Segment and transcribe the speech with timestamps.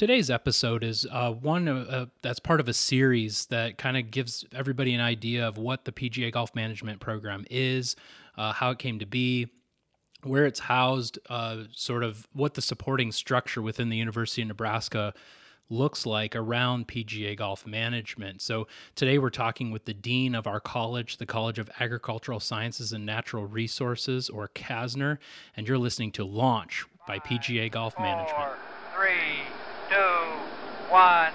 [0.00, 4.46] Today's episode is uh, one uh, that's part of a series that kind of gives
[4.50, 7.96] everybody an idea of what the PGA Golf Management Program is,
[8.38, 9.48] uh, how it came to be,
[10.22, 15.12] where it's housed, uh, sort of what the supporting structure within the University of Nebraska
[15.68, 18.40] looks like around PGA golf management.
[18.40, 22.94] So today we're talking with the dean of our college, the College of Agricultural Sciences
[22.94, 25.18] and Natural Resources, or CASNR,
[25.58, 28.52] and you're listening to Launch by PGA Golf Four, Management.
[28.96, 29.59] Three,
[29.90, 29.96] two,
[30.88, 31.32] one.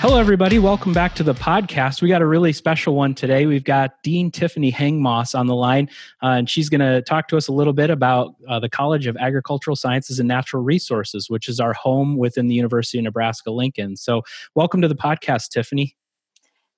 [0.00, 0.58] Hello, everybody.
[0.58, 2.00] Welcome back to the podcast.
[2.00, 3.44] We got a really special one today.
[3.44, 5.90] We've got Dean Tiffany Heng-Moss on the line,
[6.22, 9.06] uh, and she's going to talk to us a little bit about uh, the College
[9.06, 13.50] of Agricultural Sciences and Natural Resources, which is our home within the University of Nebraska
[13.50, 13.96] Lincoln.
[13.96, 14.22] So,
[14.54, 15.94] welcome to the podcast, Tiffany.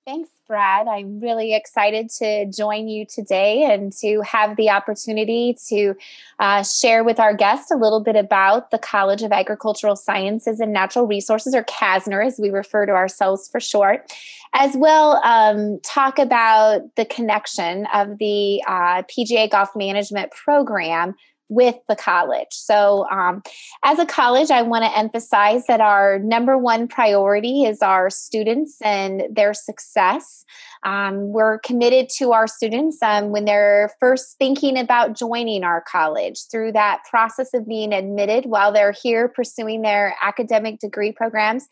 [0.05, 0.85] Thanks, Brad.
[0.89, 5.95] I'm really excited to join you today and to have the opportunity to
[6.39, 10.73] uh, share with our guests a little bit about the College of Agricultural Sciences and
[10.73, 14.11] Natural Resources, or CASNR, as we refer to ourselves for short,
[14.53, 21.15] as well um, talk about the connection of the uh, PGA Golf Management Program
[21.51, 22.47] with the college.
[22.51, 23.43] So, um,
[23.83, 28.77] as a college, I want to emphasize that our number one priority is our students
[28.81, 30.45] and their success.
[30.83, 36.39] Um, we're committed to our students um, when they're first thinking about joining our college
[36.49, 41.67] through that process of being admitted while they're here pursuing their academic degree programs.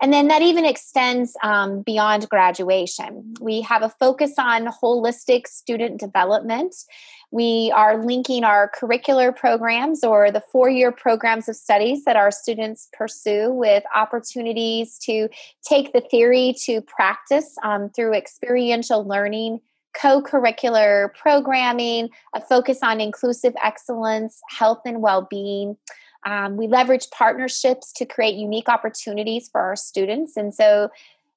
[0.00, 3.34] And then that even extends um, beyond graduation.
[3.40, 6.76] We have a focus on holistic student development.
[7.34, 12.30] We are linking our curricular programs or the four year programs of studies that our
[12.30, 15.28] students pursue with opportunities to
[15.68, 19.58] take the theory to practice um, through experiential learning,
[20.00, 25.76] co curricular programming, a focus on inclusive excellence, health and well being.
[26.24, 30.36] Um, we leverage partnerships to create unique opportunities for our students.
[30.36, 30.88] And so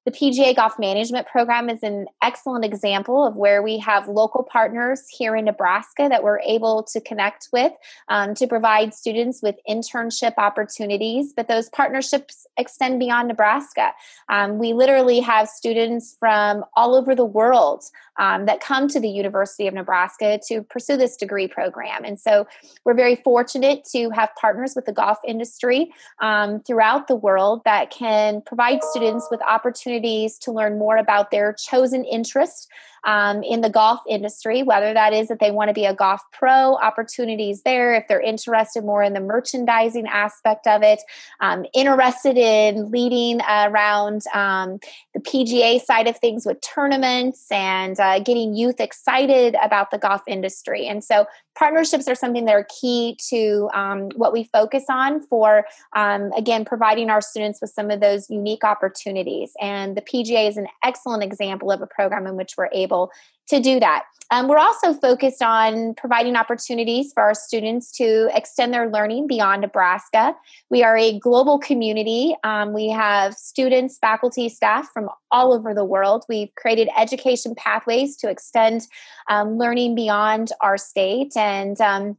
[0.08, 5.04] the PGA Golf Management Program is an excellent example of where we have local partners
[5.10, 7.74] here in Nebraska that we're able to connect with
[8.08, 11.34] um, to provide students with internship opportunities.
[11.36, 13.92] But those partnerships extend beyond Nebraska.
[14.30, 17.84] Um, we literally have students from all over the world
[18.18, 22.04] um, that come to the University of Nebraska to pursue this degree program.
[22.04, 22.48] And so
[22.84, 27.92] we're very fortunate to have partners with the golf industry um, throughout the world that
[27.92, 32.70] can provide students with opportunities to learn more about their chosen interest
[33.04, 36.22] um, in the golf industry, whether that is that they want to be a golf
[36.32, 41.00] pro, opportunities there, if they're interested more in the merchandising aspect of it,
[41.40, 44.80] um, interested in leading around um,
[45.14, 50.22] the PGA side of things with tournaments and uh, getting youth excited about the golf
[50.28, 50.88] industry.
[50.88, 51.26] And so
[51.58, 56.66] partnerships are something that are key to um, what we focus on for, um, again,
[56.66, 59.54] providing our students with some of those unique opportunities.
[59.62, 63.12] And the PGA is an excellent example of a program in which we're able able
[63.50, 64.04] to do that.
[64.30, 69.62] Um, we're also focused on providing opportunities for our students to extend their learning beyond
[69.62, 70.36] Nebraska.
[70.70, 72.36] We are a global community.
[72.44, 76.26] Um, we have students, faculty, staff from all over the world.
[76.28, 78.88] We've created education pathways to extend
[79.30, 81.38] um, learning beyond our state.
[81.38, 82.18] And um,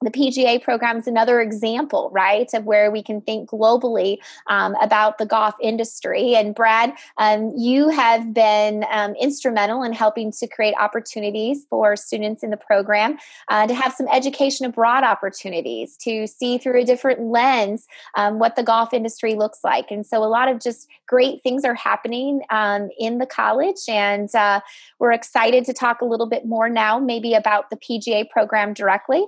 [0.00, 5.18] the PGA program is another example, right, of where we can think globally um, about
[5.18, 6.36] the golf industry.
[6.36, 12.44] And Brad, um, you have been um, instrumental in helping to create opportunities for students
[12.44, 17.20] in the program uh, to have some education abroad opportunities, to see through a different
[17.20, 19.90] lens um, what the golf industry looks like.
[19.90, 24.32] And so, a lot of just great things are happening um, in the college, and
[24.34, 24.60] uh,
[25.00, 29.24] we're excited to talk a little bit more now, maybe about the PGA program directly.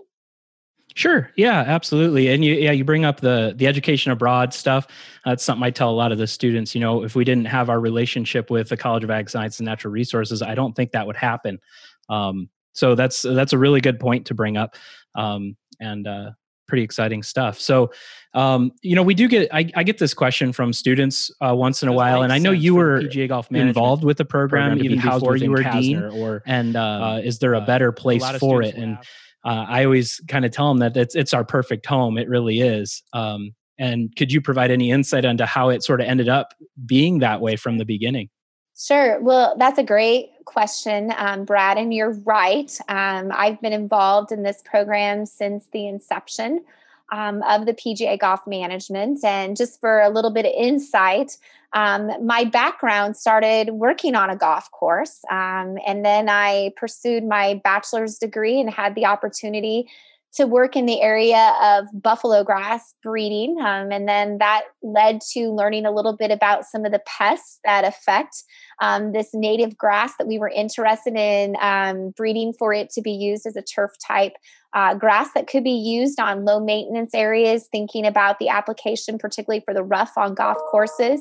[0.94, 1.30] Sure.
[1.36, 2.28] Yeah, absolutely.
[2.28, 4.86] And you, yeah, you bring up the the education abroad stuff.
[5.24, 6.74] That's something I tell a lot of the students.
[6.74, 9.66] You know, if we didn't have our relationship with the College of Ag Science and
[9.66, 11.60] Natural Resources, I don't think that would happen.
[12.08, 14.76] Um, so that's that's a really good point to bring up,
[15.14, 16.30] um, and uh,
[16.66, 17.60] pretty exciting stuff.
[17.60, 17.92] So,
[18.32, 21.82] um, you know, we do get I, I, get this question from students uh, once
[21.82, 24.84] in a while, and I know you were PGA Golf involved with the program, program
[24.84, 26.02] even before you were dean.
[26.02, 28.76] Or and uh, uh, is there a uh, better place a for it?
[28.76, 28.98] And
[29.44, 32.18] uh, I always kind of tell them that it's, it's our perfect home.
[32.18, 33.02] It really is.
[33.12, 36.52] Um, and could you provide any insight into how it sort of ended up
[36.84, 38.28] being that way from the beginning?
[38.76, 39.20] Sure.
[39.20, 42.76] Well, that's a great question, um, Brad, and you're right.
[42.88, 46.64] Um, I've been involved in this program since the inception.
[47.10, 49.24] Um, of the PGA Golf Management.
[49.24, 51.36] And just for a little bit of insight,
[51.72, 55.20] um, my background started working on a golf course.
[55.30, 59.88] Um, and then I pursued my bachelor's degree and had the opportunity
[60.34, 63.56] to work in the area of buffalo grass breeding.
[63.60, 67.58] Um, and then that led to learning a little bit about some of the pests
[67.64, 68.44] that affect
[68.80, 73.12] um, this native grass that we were interested in um, breeding for it to be
[73.12, 74.34] used as a turf type
[74.72, 79.62] uh, grass that could be used on low maintenance areas, thinking about the application, particularly
[79.64, 81.20] for the rough on golf courses.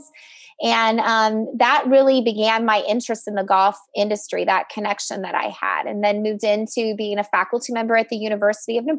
[0.61, 5.53] And um, that really began my interest in the golf industry, that connection that I
[5.59, 5.85] had.
[5.85, 8.98] And then moved into being a faculty member at the University of Nebraska.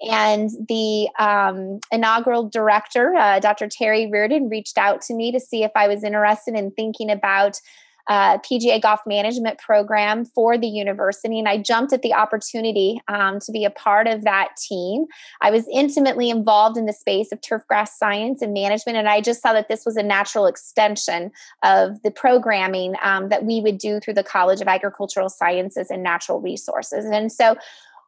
[0.00, 3.68] And the um, inaugural director, uh, Dr.
[3.68, 7.60] Terry Reardon, reached out to me to see if I was interested in thinking about
[8.06, 13.38] uh, PGA golf management program for the university, and I jumped at the opportunity um,
[13.40, 15.06] to be a part of that team.
[15.40, 19.40] I was intimately involved in the space of turfgrass science and management, and I just
[19.40, 21.30] saw that this was a natural extension
[21.62, 26.02] of the programming um, that we would do through the College of Agricultural Sciences and
[26.02, 27.06] Natural Resources.
[27.06, 27.56] And so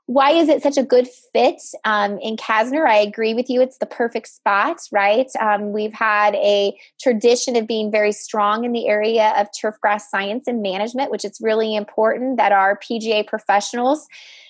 [0.07, 2.87] why is it such a good fit um, in CASNR?
[2.87, 3.61] I agree with you.
[3.61, 5.29] It's the perfect spot, right?
[5.41, 10.47] Um, we've had a tradition of being very strong in the area of turfgrass science
[10.47, 14.07] and management, which is really important that our PGA professionals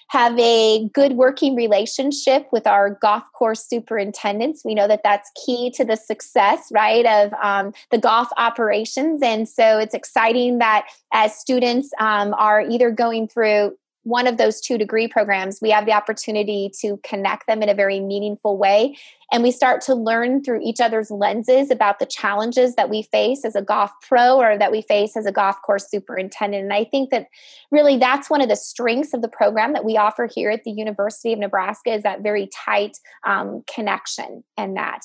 [0.08, 4.62] have a good working relationship with our golf course superintendents.
[4.64, 9.20] We know that that's key to the success, right, of um, the golf operations.
[9.22, 13.76] And so it's exciting that as students um, are either going through
[14.06, 17.74] one of those two degree programs, we have the opportunity to connect them in a
[17.74, 18.96] very meaningful way.
[19.32, 23.44] And we start to learn through each other's lenses about the challenges that we face
[23.44, 26.62] as a golf pro or that we face as a golf course superintendent.
[26.62, 27.26] And I think that
[27.72, 30.70] really that's one of the strengths of the program that we offer here at the
[30.70, 35.00] University of Nebraska is that very tight um, connection and that.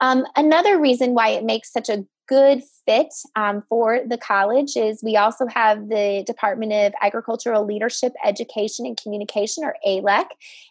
[0.00, 5.02] Um, another reason why it makes such a good fit um, for the college is
[5.02, 10.26] we also have the Department of Agricultural Leadership, Education, and Communication, or ALEC,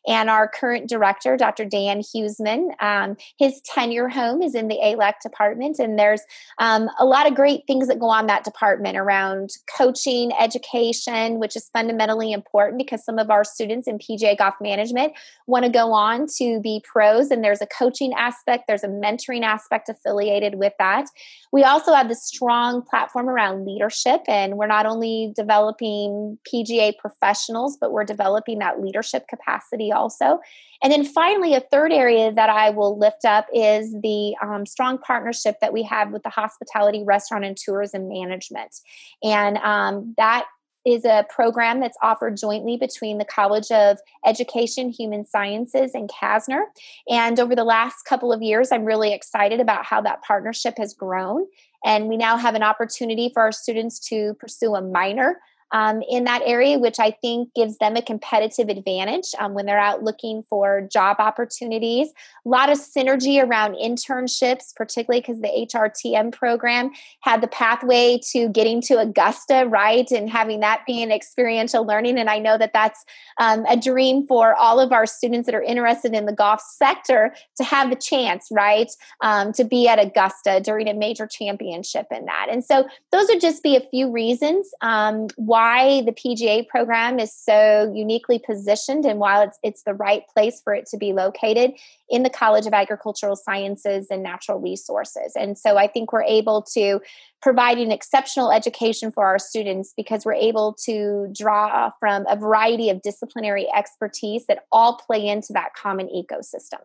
[0.07, 1.65] and our current director, Dr.
[1.65, 2.71] Dan Hughesman.
[2.81, 6.21] Um, his tenure home is in the ALEC department, and there's
[6.57, 11.55] um, a lot of great things that go on that department around coaching, education, which
[11.55, 15.13] is fundamentally important because some of our students in PGA Golf Management
[15.47, 19.43] want to go on to be pros, and there's a coaching aspect, there's a mentoring
[19.43, 21.07] aspect affiliated with that.
[21.55, 27.77] We also have this strong platform around leadership, and we're not only developing PGA professionals,
[27.79, 30.41] but we're developing that leadership capacity also.
[30.83, 34.97] And then finally, a third area that I will lift up is the um, strong
[34.97, 38.75] partnership that we have with the hospitality, restaurant, and tourism management.
[39.23, 40.47] And um, that
[40.85, 46.65] is a program that's offered jointly between the College of Education, Human Sciences, and CASNR.
[47.09, 50.93] And over the last couple of years, I'm really excited about how that partnership has
[50.93, 51.47] grown.
[51.83, 55.39] And we now have an opportunity for our students to pursue a minor
[55.71, 59.79] um, in that area, which I think gives them a competitive advantage um, when they're
[59.79, 62.09] out looking for job opportunities.
[62.45, 66.91] A lot of synergy around internships, particularly because the HRTM program
[67.21, 70.09] had the pathway to getting to Augusta, right?
[70.11, 72.17] And having that be an experiential learning.
[72.17, 73.03] And I know that that's
[73.39, 77.33] um, a dream for all of our students that are interested in the golf sector
[77.57, 78.91] to have the chance, right,
[79.21, 82.47] um, to be at Augusta during a major championship in that.
[82.49, 87.33] And so those would just be a few reasons um, why the PGA program is
[87.33, 91.71] so uniquely positioned and why it's, it's the right place for it to be located
[92.09, 95.31] in the College of Agricultural Sciences and Natural Resources.
[95.33, 96.99] And so I think we're able to
[97.41, 102.89] provide an exceptional education for our students because we're able to draw from a variety
[102.89, 106.81] of disciplinary expertise that all play into that common ecosystem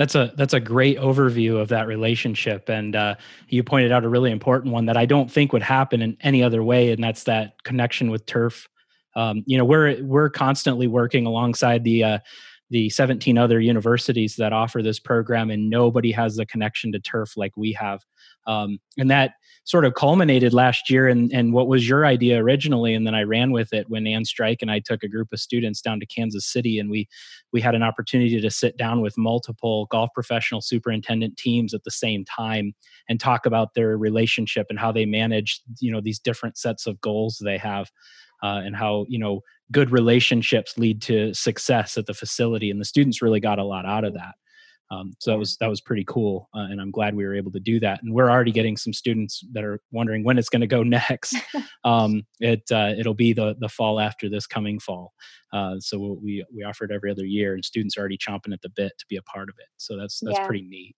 [0.00, 2.70] that's a that's a great overview of that relationship.
[2.70, 3.16] And uh,
[3.48, 6.42] you pointed out a really important one that i don't think would happen in any
[6.42, 8.66] other way and that's that connection with turf.
[9.14, 12.18] Um, you know we're we're constantly working alongside the uh,
[12.70, 17.36] the 17 other universities that offer this program and nobody has the connection to turf
[17.36, 18.00] like we have.
[18.46, 19.32] Um, and that
[19.64, 23.22] sort of culminated last year and, and what was your idea originally and then i
[23.22, 26.06] ran with it when ann strike and i took a group of students down to
[26.06, 27.06] kansas city and we
[27.52, 31.90] we had an opportunity to sit down with multiple golf professional superintendent teams at the
[31.90, 32.72] same time
[33.08, 37.00] and talk about their relationship and how they manage you know these different sets of
[37.00, 37.90] goals they have
[38.42, 39.40] uh, and how you know
[39.72, 43.86] good relationships lead to success at the facility and the students really got a lot
[43.86, 44.34] out of that
[44.92, 47.52] Um, so that was that was pretty cool, uh, and I'm glad we were able
[47.52, 48.02] to do that.
[48.02, 51.36] And we're already getting some students that are wondering when it's going to go next.
[51.84, 55.12] um, it uh, it'll be the the fall after this coming fall.
[55.52, 58.62] Uh, so we we offer it every other year, and students are already chomping at
[58.62, 59.68] the bit to be a part of it.
[59.76, 60.46] So that's that's yeah.
[60.46, 60.96] pretty neat.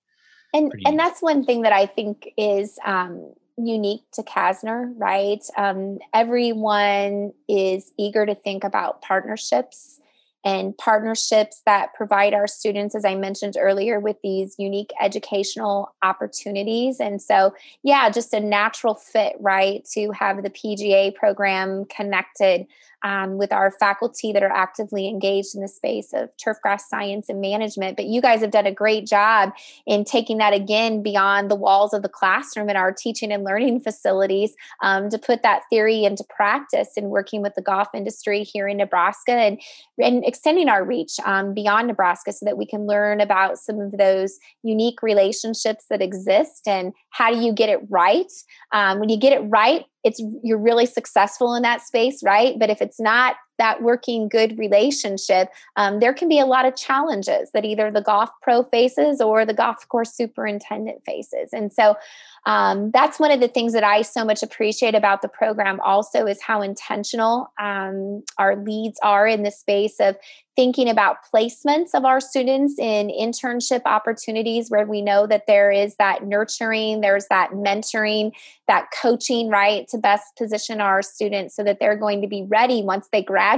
[0.55, 1.03] And pretty and neat.
[1.03, 5.43] that's one thing that I think is um, unique to CASNR, right?
[5.57, 10.01] Um, everyone is eager to think about partnerships
[10.45, 16.99] and partnerships that provide our students, as I mentioned earlier, with these unique educational opportunities.
[16.99, 17.55] And so,
[17.85, 22.67] yeah, just a natural fit, right, to have the PGA program connected
[23.03, 27.41] um, with our faculty that are actively engaged in the space of turfgrass science and
[27.41, 27.97] management.
[27.97, 29.53] But you guys have done a great job
[29.87, 33.81] in taking that again beyond the walls of the classroom and our teaching and learning
[33.81, 38.69] facilities um, to put that theory into practice and working with the golf industry here
[38.69, 39.61] in Nebraska and,
[39.99, 43.93] and extending our reach um, beyond Nebraska so that we can learn about some of
[43.93, 48.31] those unique relationships that exist and how do you get it right.
[48.73, 52.59] Um, when you get it right, it's you're really successful in that space right?
[52.59, 56.75] But if it's not that working good relationship um, there can be a lot of
[56.75, 61.51] challenges that either the golf pro faces or the golf course superintendent faces.
[61.53, 61.97] And so
[62.45, 66.27] um, that's one of the things that I so much appreciate about the program, also,
[66.27, 70.17] is how intentional um, our leads are in the space of
[70.57, 75.95] thinking about placements of our students in internship opportunities where we know that there is
[75.97, 78.33] that nurturing, there's that mentoring,
[78.67, 82.83] that coaching, right, to best position our students so that they're going to be ready
[82.83, 83.52] once they graduate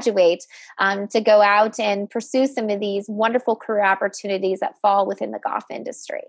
[0.78, 5.30] um, to go out and pursue some of these wonderful career opportunities that fall within
[5.30, 6.22] the golf industry.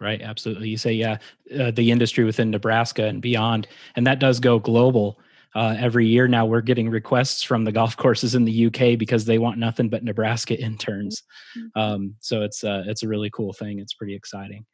[0.00, 0.68] Right absolutely.
[0.68, 1.18] You say yeah
[1.58, 5.18] uh, the industry within nebraska and beyond and that does go global
[5.54, 6.28] uh, every year.
[6.28, 9.88] Now we're getting requests from the golf courses in the uk because they want nothing
[9.88, 11.22] but nebraska interns.
[11.56, 11.80] Mm-hmm.
[11.80, 13.78] um, so it's uh, it's a really cool thing.
[13.78, 14.64] It's pretty exciting.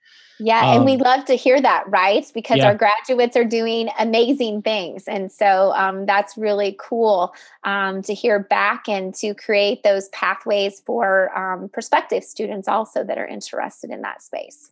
[0.40, 2.28] Yeah um, and we love to hear that right?
[2.34, 2.66] Because yeah.
[2.66, 5.04] our graduates are doing amazing things.
[5.06, 10.80] And so um, that's really cool um, to hear back and to create those pathways
[10.84, 14.70] for um, prospective students also that are interested in that space.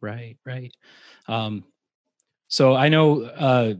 [0.00, 0.74] Right, right.
[1.28, 1.64] Um,
[2.48, 3.74] so I know uh,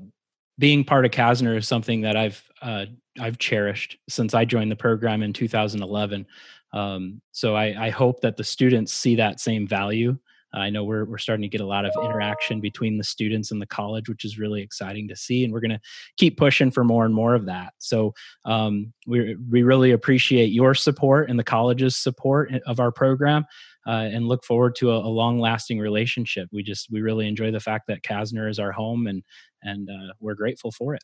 [0.61, 2.85] being part of CASNR is something that I've uh,
[3.19, 6.27] I've cherished since I joined the program in 2011.
[6.73, 10.17] Um, so I, I, hope that the students see that same value.
[10.53, 13.63] I know we're we're starting to get a lot of interaction between the students and
[13.63, 15.81] the college, which is really exciting to see, and we're going to
[16.17, 17.73] keep pushing for more and more of that.
[17.79, 18.15] So
[18.45, 23.47] um, we we really appreciate your support and the college's support of our program
[23.87, 26.49] uh, and look forward to a, a long-lasting relationship.
[26.53, 29.23] We just we really enjoy the fact that CASNR is our home, and
[29.63, 31.03] and uh, we're grateful for it.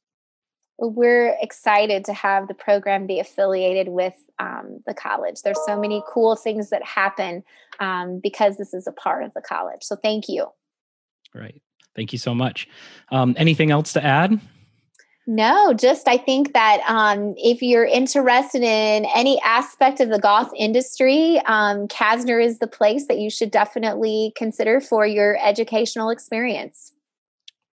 [0.78, 5.40] We're excited to have the program be affiliated with um, the college.
[5.42, 7.42] There's so many cool things that happen
[7.80, 9.82] um, because this is a part of the college.
[9.82, 10.48] So thank you.
[11.34, 11.62] Right.
[11.94, 12.68] Thank you so much.
[13.10, 14.38] Um, anything else to add?
[15.28, 20.48] No, just I think that um, if you're interested in any aspect of the golf
[20.56, 26.92] industry, um, CASNR is the place that you should definitely consider for your educational experience.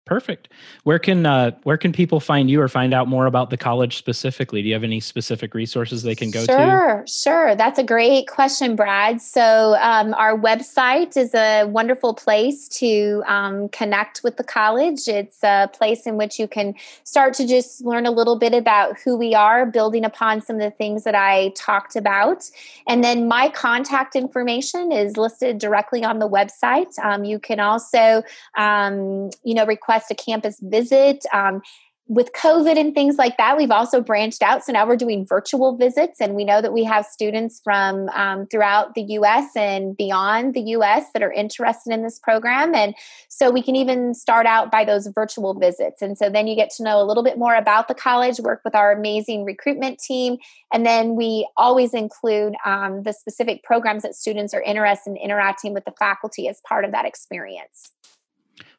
[0.08, 0.48] Perfect.
[0.86, 3.98] Where can uh, where can people find you or find out more about the college
[3.98, 4.62] specifically?
[4.62, 6.64] Do you have any specific resources they can go sure, to?
[6.64, 7.56] Sure, sure.
[7.56, 9.22] That's a great question, Brad.
[9.22, 15.10] So um, our website is a wonderful place to um, connect with the college.
[15.10, 16.74] It's a place in which you can
[17.04, 20.62] start to just learn a little bit about who we are, building upon some of
[20.62, 22.50] the things that I talked about.
[22.88, 26.98] And then my contact information is listed directly on the website.
[27.04, 28.24] Um, you can also,
[28.56, 31.26] um, you know, request request a campus visit.
[31.34, 31.62] Um,
[32.10, 34.64] with COVID and things like that, we've also branched out.
[34.64, 38.48] So now we're doing virtual visits, and we know that we have students from um,
[38.48, 42.74] throughout the US and beyond the US that are interested in this program.
[42.74, 42.96] And
[43.28, 46.02] so we can even start out by those virtual visits.
[46.02, 48.62] And so then you get to know a little bit more about the college, work
[48.64, 50.38] with our amazing recruitment team.
[50.72, 55.74] And then we always include um, the specific programs that students are interested in interacting
[55.74, 57.92] with the faculty as part of that experience.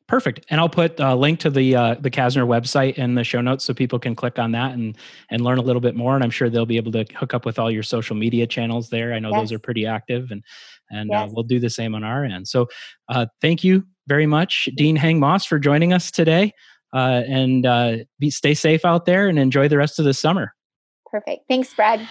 [0.08, 0.46] Perfect.
[0.48, 3.64] And I'll put a link to the uh, the CASNR website in the show notes
[3.66, 4.96] so people can click on that and
[5.30, 6.14] and learn a little bit more.
[6.14, 8.88] And I'm sure they'll be able to hook up with all your social media channels
[8.88, 9.12] there.
[9.12, 9.40] I know yes.
[9.40, 10.42] those are pretty active, and
[10.90, 11.28] and uh, yes.
[11.28, 12.48] uh, we'll do the same on our end.
[12.48, 12.68] So
[13.10, 16.54] uh, thank you very much, Dean Heng-Moss, for joining us today.
[16.94, 20.54] Uh, and uh, be stay safe out there and enjoy the rest of the summer.
[21.10, 21.42] Perfect.
[21.48, 22.08] Thanks, Brad.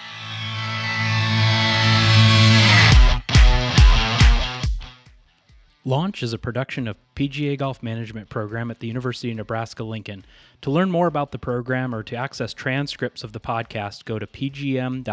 [5.88, 10.25] Launch is a production of PGA Golf Management Program at the University of Nebraska Lincoln.
[10.63, 14.27] To learn more about the program or to access transcripts of the podcast, go to
[14.27, 15.06] pgm.unl.edu.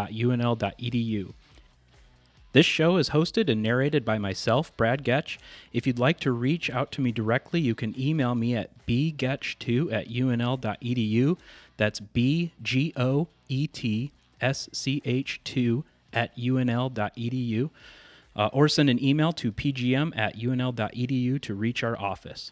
[2.51, 5.37] This show is hosted and narrated by myself, Brad Goetsch.
[5.71, 9.93] If you'd like to reach out to me directly, you can email me at bgoetsch2
[9.93, 11.37] at unl.edu.
[11.77, 17.69] That's B G O E T S C H 2 at unl.edu.
[18.35, 22.51] Uh, or send an email to pgm at unl.edu to reach our office.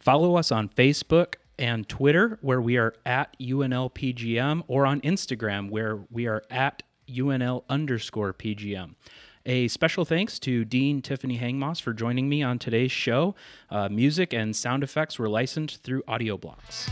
[0.00, 6.00] Follow us on Facebook and Twitter, where we are at UNLPGM, or on Instagram, where
[6.10, 8.94] we are at UNL underscore PGM.
[9.46, 13.34] A special thanks to Dean Tiffany Heng-Moss for joining me on today's show.
[13.70, 16.88] Uh, music and sound effects were licensed through Audio Blocks.